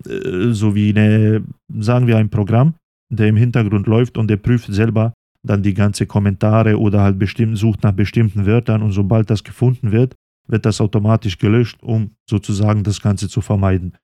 äh, 0.07 0.53
so 0.53 0.75
wie 0.75 0.91
eine, 0.91 1.45
sagen 1.79 2.07
wir, 2.07 2.17
ein 2.17 2.31
Programm, 2.31 2.75
der 3.11 3.29
im 3.29 3.37
Hintergrund 3.37 3.87
läuft 3.87 4.19
und 4.19 4.29
der 4.29 4.39
prüft 4.39 4.73
selber 4.73 5.13
dann 5.47 5.63
die 5.63 5.75
ganze 5.75 6.07
Kommentare 6.07 6.79
oder 6.79 7.03
halt 7.03 7.19
bestimmt 7.19 7.59
sucht 7.59 7.83
nach 7.83 7.93
bestimmten 7.93 8.47
Wörtern 8.47 8.83
und 8.83 8.93
sobald 8.93 9.31
das 9.31 9.45
gefunden 9.45 9.93
wird, 9.93 10.15
wird 10.47 10.67
das 10.67 10.81
automatisch 10.81 11.39
gelöscht, 11.39 11.83
um 11.83 12.13
sozusagen 12.29 12.85
das 12.85 13.01
Ganze 13.01 13.29
zu 13.29 13.41
vermeiden. 13.41 13.97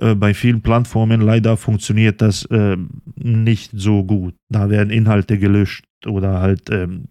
Äh, 0.00 0.14
bei 0.14 0.34
vielen 0.34 0.62
Plattformen 0.62 1.20
leider 1.20 1.56
funktioniert 1.56 2.20
das 2.20 2.44
äh, 2.46 2.76
nicht 3.14 3.70
so 3.74 4.04
gut. 4.04 4.34
Da 4.48 4.70
werden 4.70 4.90
Inhalte 4.90 5.38
gelöscht 5.38 5.84
oder 6.06 6.40
halt, 6.40 6.70
ähm, 6.70 7.08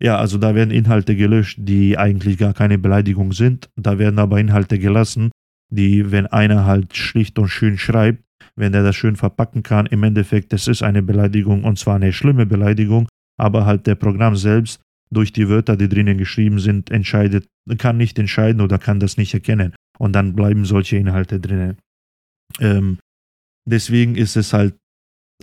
ja, 0.00 0.16
also 0.16 0.38
da 0.38 0.54
werden 0.54 0.70
Inhalte 0.70 1.16
gelöscht, 1.16 1.58
die 1.60 1.98
eigentlich 1.98 2.38
gar 2.38 2.54
keine 2.54 2.78
Beleidigung 2.78 3.32
sind. 3.32 3.70
Da 3.76 3.98
werden 3.98 4.18
aber 4.18 4.40
Inhalte 4.40 4.78
gelassen, 4.78 5.30
die, 5.70 6.10
wenn 6.10 6.26
einer 6.26 6.64
halt 6.64 6.96
schlicht 6.96 7.38
und 7.38 7.48
schön 7.48 7.78
schreibt, 7.78 8.22
wenn 8.56 8.74
er 8.74 8.82
das 8.82 8.96
schön 8.96 9.16
verpacken 9.16 9.62
kann, 9.62 9.86
im 9.86 10.02
Endeffekt, 10.02 10.52
das 10.52 10.68
ist 10.68 10.82
eine 10.82 11.02
Beleidigung 11.02 11.64
und 11.64 11.78
zwar 11.78 11.96
eine 11.96 12.12
schlimme 12.12 12.46
Beleidigung, 12.46 13.08
aber 13.36 13.66
halt 13.66 13.86
der 13.86 13.96
Programm 13.96 14.36
selbst 14.36 14.80
durch 15.10 15.32
die 15.32 15.48
Wörter, 15.48 15.76
die 15.76 15.88
drinnen 15.88 16.18
geschrieben 16.18 16.58
sind, 16.58 16.90
entscheidet, 16.90 17.46
kann 17.78 17.96
nicht 17.96 18.18
entscheiden 18.18 18.60
oder 18.60 18.78
kann 18.78 19.00
das 19.00 19.16
nicht 19.16 19.34
erkennen. 19.34 19.74
Und 19.98 20.12
dann 20.12 20.34
bleiben 20.34 20.64
solche 20.64 20.96
Inhalte 20.96 21.40
drinnen. 21.40 21.78
Ähm, 22.60 22.98
deswegen 23.64 24.16
ist 24.16 24.36
es 24.36 24.52
halt 24.52 24.74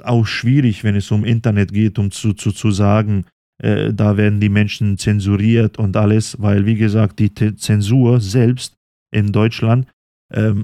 auch 0.04 0.26
schwierig, 0.26 0.84
wenn 0.84 0.96
es 0.96 1.12
um 1.12 1.26
Internet 1.26 1.74
geht, 1.74 2.00
um 2.00 2.12
zu, 2.12 2.34
zu, 2.34 2.52
zu 2.52 2.72
sagen, 2.72 3.26
äh, 3.62 3.94
da 3.94 4.18
werden 4.18 4.40
die 4.40 4.50
Menschen 4.50 4.98
zensuriert 4.98 5.78
und 5.78 5.96
alles, 5.96 6.42
weil 6.42 6.66
wie 6.66 6.76
gesagt, 6.76 7.20
die 7.20 7.34
Zensur 7.56 8.20
selbst 8.20 8.76
in 9.14 9.32
Deutschland, 9.32 9.88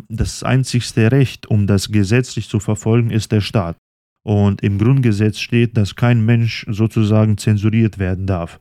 das 0.09 0.43
einzigste 0.43 1.11
Recht, 1.11 1.47
um 1.47 1.67
das 1.67 1.91
gesetzlich 1.91 2.47
zu 2.47 2.59
verfolgen, 2.59 3.09
ist 3.09 3.31
der 3.31 3.41
Staat. 3.41 3.77
Und 4.25 4.61
im 4.61 4.77
Grundgesetz 4.77 5.39
steht, 5.39 5.77
dass 5.77 5.95
kein 5.95 6.25
Mensch 6.25 6.65
sozusagen 6.69 7.37
zensuriert 7.37 7.97
werden 7.97 8.27
darf. 8.27 8.59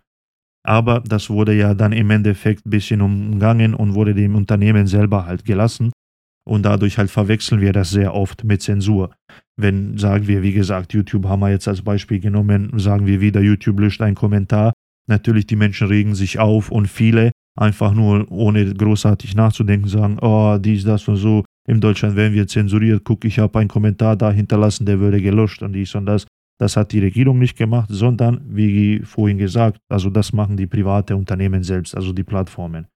Aber 0.65 1.01
das 1.01 1.31
wurde 1.31 1.55
ja 1.55 1.75
dann 1.75 1.93
im 1.93 2.11
Endeffekt 2.11 2.67
ein 2.67 2.71
bisschen 2.71 3.01
umgangen 3.01 3.75
und 3.75 3.95
wurde 3.95 4.15
dem 4.15 4.35
Unternehmen 4.35 4.87
selber 4.87 5.27
halt 5.27 5.45
gelassen. 5.45 5.93
Und 6.49 6.63
dadurch 6.65 6.99
halt 6.99 7.11
verwechseln 7.11 7.61
wir 7.61 7.73
das 7.73 7.91
sehr 7.91 8.15
oft 8.15 8.45
mit 8.45 8.63
Zensur. 8.63 9.15
Wenn, 9.57 9.99
sagen 9.99 10.27
wir, 10.27 10.43
wie 10.43 10.53
gesagt, 10.53 10.93
YouTube 10.93 11.27
haben 11.27 11.41
wir 11.41 11.51
jetzt 11.51 11.67
als 11.67 11.83
Beispiel 11.83 12.21
genommen, 12.21 12.71
sagen 12.79 13.07
wir 13.07 13.21
wieder, 13.21 13.41
YouTube 13.41 13.81
löscht 13.81 14.03
einen 14.03 14.15
Kommentar. 14.15 14.73
Natürlich, 15.09 15.47
die 15.47 15.57
Menschen 15.57 15.87
regen 15.87 16.15
sich 16.15 16.39
auf 16.39 16.71
und 16.71 16.89
viele 16.89 17.33
einfach 17.57 17.93
nur, 17.93 18.31
ohne 18.31 18.73
großartig 18.73 19.35
nachzudenken, 19.35 19.89
sagen, 19.89 20.19
oh, 20.21 20.59
dies, 20.59 20.85
das 20.85 21.09
und 21.09 21.17
so. 21.17 21.45
In 21.69 21.81
Deutschland 21.81 22.15
werden 22.15 22.35
wir 22.35 22.47
zensuriert. 22.47 23.03
Guck, 23.05 23.25
ich 23.25 23.39
habe 23.39 23.59
einen 23.59 23.69
Kommentar 23.69 24.17
da 24.17 24.31
hinterlassen, 24.31 24.87
der 24.87 25.01
würde 25.01 25.21
gelöscht 25.21 25.63
und 25.63 25.73
dies 25.73 25.95
und 25.95 26.07
das. 26.07 26.27
Das 26.59 26.77
hat 26.77 26.93
die 26.93 27.01
Regierung 27.01 27.39
nicht 27.39 27.57
gemacht, 27.57 27.89
sondern, 27.91 28.41
wie 28.49 29.01
vorhin 29.01 29.39
gesagt, 29.39 29.79
also 29.89 30.09
das 30.11 30.33
machen 30.33 30.57
die 30.57 30.67
private 30.67 31.17
Unternehmen 31.17 31.63
selbst, 31.63 31.95
also 31.95 32.13
die 32.13 32.25
Plattformen. 32.25 32.87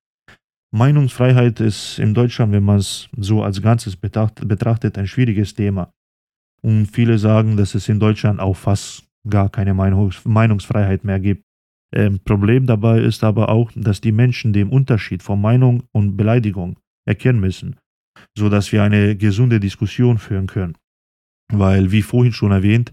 Meinungsfreiheit 0.72 1.58
ist 1.60 1.98
in 1.98 2.14
Deutschland, 2.14 2.52
wenn 2.52 2.62
man 2.62 2.78
es 2.78 3.08
so 3.16 3.42
als 3.42 3.60
Ganzes 3.60 3.96
betrachtet, 3.96 4.96
ein 4.96 5.06
schwieriges 5.06 5.54
Thema. 5.54 5.90
Und 6.62 6.86
viele 6.86 7.18
sagen, 7.18 7.56
dass 7.56 7.74
es 7.74 7.88
in 7.88 7.98
Deutschland 7.98 8.38
auch 8.38 8.56
fast 8.56 9.04
gar 9.28 9.48
keine 9.50 9.74
Meinungsfreiheit 9.74 11.04
mehr 11.04 11.18
gibt. 11.18 11.44
Ähm, 11.94 12.20
Problem 12.24 12.66
dabei 12.66 13.00
ist 13.00 13.24
aber 13.24 13.48
auch, 13.48 13.72
dass 13.74 14.00
die 14.00 14.12
Menschen 14.12 14.52
den 14.52 14.68
Unterschied 14.68 15.22
von 15.22 15.40
Meinung 15.40 15.82
und 15.92 16.16
Beleidigung 16.16 16.78
erkennen 17.06 17.40
müssen, 17.40 17.76
sodass 18.36 18.70
wir 18.72 18.82
eine 18.82 19.16
gesunde 19.16 19.58
Diskussion 19.58 20.18
führen 20.18 20.46
können. 20.46 20.76
Weil, 21.52 21.90
wie 21.90 22.02
vorhin 22.02 22.32
schon 22.32 22.52
erwähnt, 22.52 22.92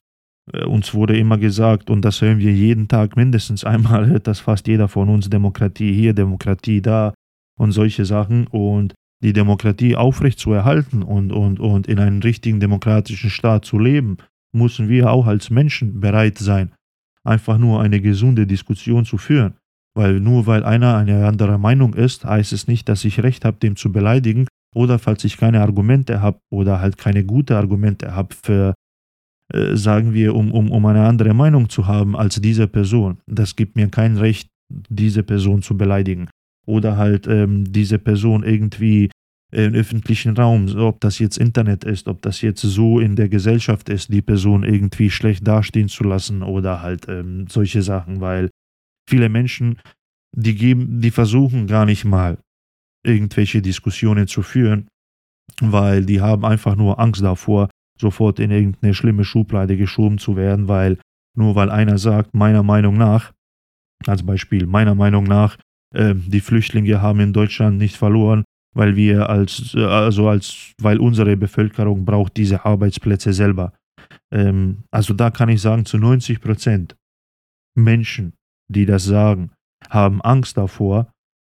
äh, 0.52 0.66
uns 0.66 0.94
wurde 0.94 1.18
immer 1.18 1.38
gesagt, 1.38 1.90
und 1.90 2.02
das 2.04 2.22
hören 2.22 2.40
wir 2.40 2.52
jeden 2.52 2.88
Tag 2.88 3.16
mindestens 3.16 3.64
einmal, 3.64 4.08
hört 4.10 4.28
das 4.28 4.40
fast 4.40 4.68
jeder 4.68 4.88
von 4.88 5.10
uns, 5.10 5.30
Demokratie 5.30 5.94
hier, 5.94 6.14
Demokratie 6.14 6.82
da, 6.82 7.14
und 7.60 7.72
solche 7.72 8.06
Sachen 8.06 8.48
und 8.48 8.94
die 9.24 9.34
Demokratie 9.34 9.96
aufrecht 9.96 10.40
zu 10.40 10.54
erhalten 10.54 11.02
und, 11.02 11.32
und, 11.32 11.60
und 11.60 11.88
in 11.88 12.00
einem 12.00 12.20
richtigen 12.20 12.60
demokratischen 12.60 13.32
Staat 13.32 13.66
zu 13.66 13.80
leben, 13.80 14.18
müssen 14.56 14.90
wir 14.90 15.12
auch 15.12 15.26
als 15.26 15.50
Menschen 15.50 16.00
bereit 16.00 16.38
sein, 16.38 16.72
einfach 17.28 17.58
nur 17.58 17.82
eine 17.82 18.02
gesunde 18.02 18.48
Diskussion 18.48 19.06
zu 19.06 19.18
führen. 19.18 19.56
Weil 19.96 20.20
nur 20.20 20.46
weil 20.46 20.64
einer 20.64 20.96
eine 20.96 21.26
andere 21.26 21.58
Meinung 21.58 21.94
ist, 21.94 22.24
heißt 22.24 22.54
es 22.54 22.68
nicht, 22.68 22.88
dass 22.88 23.04
ich 23.04 23.24
Recht 23.24 23.46
habe, 23.46 23.58
dem 23.58 23.76
zu 23.76 23.92
beleidigen 23.92 24.48
oder 24.76 25.00
falls 25.00 25.24
ich 25.24 25.38
keine 25.38 25.62
Argumente 25.62 26.22
habe 26.22 26.40
oder 26.52 26.80
halt 26.80 26.98
keine 26.98 27.24
gute 27.24 27.58
Argumente 27.58 28.14
habe 28.16 28.36
für, 28.36 28.74
äh, 29.54 29.76
sagen 29.76 30.14
wir, 30.14 30.36
um, 30.36 30.52
um, 30.52 30.70
um 30.72 30.86
eine 30.86 31.08
andere 31.08 31.34
Meinung 31.34 31.70
zu 31.70 31.88
haben 31.88 32.16
als 32.16 32.40
diese 32.40 32.68
Person. 32.68 33.18
Das 33.26 33.56
gibt 33.56 33.76
mir 33.76 33.88
kein 33.90 34.18
Recht, 34.18 34.50
diese 34.70 35.24
Person 35.24 35.62
zu 35.64 35.78
beleidigen 35.78 36.30
oder 36.68 36.98
halt 36.98 37.26
ähm, 37.26 37.72
diese 37.72 37.98
Person 37.98 38.44
irgendwie 38.44 39.10
im 39.52 39.74
öffentlichen 39.74 40.36
Raum, 40.36 40.68
ob 40.78 41.00
das 41.00 41.20
jetzt 41.20 41.38
Internet 41.38 41.84
ist, 41.86 42.08
ob 42.08 42.22
das 42.22 42.42
jetzt 42.42 42.62
so 42.62 43.00
in 43.00 43.16
der 43.16 43.30
Gesellschaft 43.30 43.88
ist, 43.90 44.12
die 44.12 44.22
Person 44.22 44.64
irgendwie 44.64 45.10
schlecht 45.10 45.48
dastehen 45.48 45.88
zu 45.88 46.04
lassen 46.04 46.44
oder 46.44 46.82
halt 46.82 47.08
ähm, 47.08 47.48
solche 47.48 47.82
Sachen, 47.82 48.20
weil 48.20 48.50
viele 49.10 49.30
Menschen, 49.30 49.80
die 50.36 50.56
geben, 50.56 51.00
die 51.00 51.12
versuchen 51.12 51.68
gar 51.68 51.86
nicht 51.86 52.04
mal 52.04 52.38
irgendwelche 53.06 53.62
Diskussionen 53.62 54.28
zu 54.28 54.42
führen, 54.42 54.90
weil 55.62 56.06
die 56.06 56.20
haben 56.20 56.44
einfach 56.44 56.76
nur 56.76 57.00
Angst 57.00 57.24
davor, 57.24 57.70
sofort 58.00 58.40
in 58.40 58.52
irgendeine 58.52 58.94
schlimme 58.94 59.24
Schublade 59.24 59.78
geschoben 59.78 60.18
zu 60.18 60.36
werden, 60.36 60.68
weil 60.68 61.00
nur 61.38 61.56
weil 61.56 61.70
einer 61.70 61.98
sagt, 61.98 62.34
meiner 62.34 62.64
Meinung 62.64 62.98
nach, 62.98 63.32
als 64.06 64.26
Beispiel, 64.26 64.66
meiner 64.66 64.94
Meinung 64.94 65.24
nach 65.24 65.58
äh, 65.96 66.16
die 66.16 66.42
Flüchtlinge 66.42 67.02
haben 67.02 67.22
in 67.22 67.32
Deutschland 67.32 67.78
nicht 67.78 67.96
verloren, 67.96 68.44
weil 68.76 68.96
wir 68.96 69.30
als, 69.30 69.76
also 69.76 70.30
als, 70.30 70.74
weil 70.80 71.00
unsere 71.00 71.36
Bevölkerung 71.38 72.06
braucht 72.06 72.38
diese 72.38 72.66
Arbeitsplätze 72.66 73.34
selber. 73.34 73.74
Ähm, 74.32 74.84
also 74.92 75.14
da 75.14 75.32
kann 75.32 75.50
ich 75.50 75.62
sagen, 75.62 75.86
zu 75.86 75.98
90 75.98 76.42
Prozent 76.42 76.96
Menschen, 77.76 78.34
die 78.72 78.86
das 78.86 79.06
sagen, 79.06 79.52
haben 79.90 80.22
Angst 80.22 80.58
davor, 80.58 81.12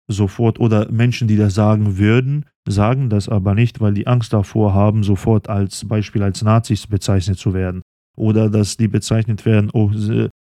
sofort, 0.09 0.59
oder 0.59 0.91
Menschen, 0.91 1.27
die 1.27 1.37
das 1.37 1.53
sagen 1.53 1.97
würden, 1.97 2.45
sagen 2.67 3.09
das 3.09 3.29
aber 3.29 3.55
nicht, 3.55 3.79
weil 3.79 3.93
die 3.93 4.07
Angst 4.07 4.33
davor 4.33 4.73
haben, 4.73 5.03
sofort 5.03 5.49
als 5.49 5.87
Beispiel 5.87 6.23
als 6.23 6.41
Nazis 6.41 6.87
bezeichnet 6.87 7.37
zu 7.37 7.53
werden. 7.53 7.81
Oder 8.17 8.49
dass 8.49 8.77
die 8.77 8.87
bezeichnet 8.87 9.45
werden, 9.45 9.69
oh, 9.73 9.91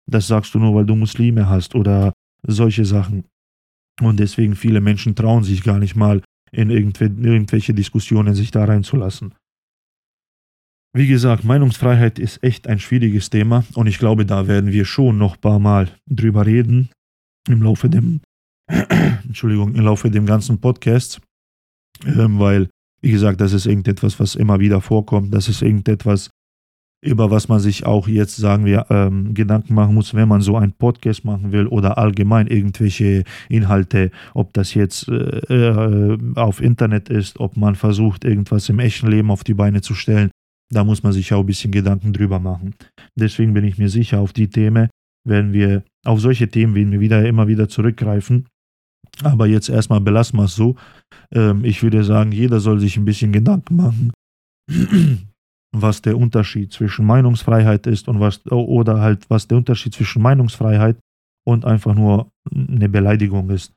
das 0.10 0.28
sagst 0.28 0.54
du 0.54 0.60
nur, 0.60 0.76
weil 0.76 0.86
du 0.86 0.96
Muslime 0.96 1.48
hast 1.48 1.76
oder 1.76 2.14
solche 2.46 2.86
Sachen. 2.86 3.26
Und 4.02 4.20
deswegen 4.20 4.56
viele 4.56 4.82
Menschen 4.82 5.16
trauen 5.16 5.44
sich 5.44 5.64
gar 5.64 5.80
nicht 5.80 5.96
mal 5.96 6.22
in 6.54 6.70
irgendwelche 6.70 7.74
Diskussionen 7.74 8.36
sich 8.36 8.52
da 8.52 8.64
reinzulassen. 8.66 9.34
Wie 10.96 11.08
gesagt, 11.08 11.44
Meinungsfreiheit 11.44 12.20
ist 12.20 12.44
echt 12.44 12.68
ein 12.68 12.80
schwieriges 12.80 13.32
Thema 13.32 13.66
und 13.74 13.88
ich 13.88 13.98
glaube, 13.98 14.26
da 14.26 14.48
werden 14.48 14.72
wir 14.72 14.86
schon 14.86 15.18
noch 15.18 15.36
ein 15.36 15.42
paar 15.42 15.58
Mal 15.60 15.90
drüber 16.08 16.46
reden 16.46 16.90
im 17.50 17.64
Laufe 17.64 17.90
dem, 17.90 18.22
Entschuldigung, 18.68 19.74
im 19.74 19.84
Laufe 19.84 20.12
dem 20.12 20.28
ganzen 20.28 20.62
Podcast, 20.62 21.20
ähm, 22.06 22.38
weil, 22.38 22.70
wie 23.02 23.12
gesagt, 23.12 23.42
das 23.42 23.54
ist 23.54 23.66
irgendetwas, 23.66 24.20
was 24.20 24.36
immer 24.36 24.60
wieder 24.60 24.82
vorkommt, 24.82 25.34
das 25.34 25.50
ist 25.50 25.64
irgendetwas, 25.64 26.30
über 27.04 27.32
was 27.32 27.48
man 27.50 27.60
sich 27.60 27.86
auch 27.86 28.08
jetzt, 28.08 28.36
sagen 28.38 28.66
wir, 28.66 28.86
ähm, 28.90 29.34
Gedanken 29.34 29.74
machen 29.74 29.94
muss, 29.94 30.14
wenn 30.14 30.28
man 30.28 30.42
so 30.42 30.58
einen 30.58 30.72
Podcast 30.72 31.26
machen 31.26 31.52
will 31.52 31.68
oder 31.68 31.98
allgemein 31.98 32.48
irgendwelche 32.48 33.24
Inhalte, 33.50 34.12
ob 34.34 34.54
das 34.54 34.74
jetzt 34.74 35.08
äh, 35.10 35.14
äh, 35.14 36.18
auf 36.36 36.62
Internet 36.62 37.10
ist, 37.10 37.40
ob 37.40 37.58
man 37.58 37.76
versucht, 37.76 38.26
irgendwas 38.26 38.70
im 38.70 38.80
echten 38.80 39.08
Leben 39.08 39.32
auf 39.32 39.44
die 39.44 39.54
Beine 39.54 39.82
zu 39.82 39.94
stellen. 39.94 40.32
Da 40.72 40.84
muss 40.84 41.04
man 41.04 41.12
sich 41.12 41.34
auch 41.34 41.42
ein 41.42 41.46
bisschen 41.46 41.72
Gedanken 41.72 42.14
drüber 42.14 42.40
machen. 42.40 42.76
Deswegen 43.16 43.54
bin 43.54 43.66
ich 43.66 43.78
mir 43.78 43.90
sicher, 43.90 44.20
auf 44.20 44.34
die 44.34 44.50
Themen 44.50 44.90
werden 45.26 45.54
wir 45.54 45.84
auf 46.06 46.20
solche 46.20 46.50
Themen 46.50 46.76
werden 46.76 46.92
wir 46.92 47.00
wieder 47.00 47.26
immer 47.26 47.48
wieder 47.48 47.70
zurückgreifen. 47.70 48.48
Aber 49.22 49.46
jetzt 49.46 49.70
erstmal 49.70 50.02
belassen 50.02 50.40
wir 50.40 50.46
es 50.46 50.56
so. 50.56 50.76
Ähm, 51.32 51.64
ich 51.64 51.84
würde 51.84 52.04
sagen, 52.04 52.32
jeder 52.32 52.60
soll 52.60 52.80
sich 52.80 52.98
ein 52.98 53.06
bisschen 53.06 53.32
Gedanken 53.32 53.76
machen, 53.76 54.12
was 55.74 56.02
der 56.02 56.18
Unterschied 56.18 56.72
zwischen 56.72 57.06
Meinungsfreiheit 57.06 57.88
ist 57.88 58.08
und 58.08 58.20
was 58.20 58.46
oder 58.50 59.02
halt 59.02 59.30
was 59.30 59.48
der 59.48 59.58
Unterschied 59.58 59.94
zwischen 59.94 60.22
Meinungsfreiheit 60.22 60.98
und 61.46 61.66
einfach 61.66 61.96
nur 61.96 62.32
eine 62.56 62.88
Beleidigung 62.88 63.50
ist. 63.50 63.74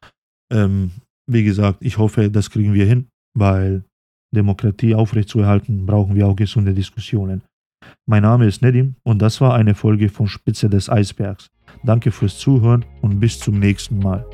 Ähm, 0.53 0.91
wie 1.29 1.43
gesagt, 1.43 1.79
ich 1.81 1.99
hoffe, 1.99 2.31
das 2.31 2.51
kriegen 2.51 2.75
wir 2.75 2.85
hin, 2.85 3.09
weil 3.35 3.83
Demokratie 4.35 4.95
aufrechtzuerhalten, 4.95 5.87
brauchen 5.87 6.15
wir 6.15 6.27
auch 6.27 6.37
gesunde 6.37 6.75
Diskussionen. 6.75 7.43
Mein 8.07 8.23
Name 8.23 8.47
ist 8.47 8.63
Nedim 8.63 8.97
und 9.03 9.21
das 9.21 9.41
war 9.41 9.55
eine 9.55 9.75
Folge 9.75 10.09
von 10.09 10.29
Spitze 10.29 10.69
des 10.69 10.91
Eisbergs. 10.91 11.49
Danke 11.83 12.11
fürs 12.11 12.39
Zuhören 12.39 12.85
und 13.01 13.21
bis 13.21 13.39
zum 13.39 13.59
nächsten 13.59 13.99
Mal. 13.99 14.25